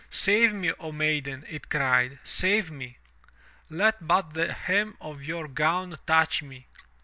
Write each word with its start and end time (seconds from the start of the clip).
'Save 0.09 0.51
me, 0.51 0.73
O 0.79 0.91
maiden!' 0.91 1.45
it 1.47 1.69
cried, 1.69 2.17
'save 2.23 2.71
me! 2.71 2.97
Let 3.69 4.07
but 4.07 4.33
the 4.33 4.51
hem 4.51 4.97
of 4.99 5.21
your 5.23 5.47
gown 5.47 5.99
touch 6.07 6.41
me. 6.41 6.65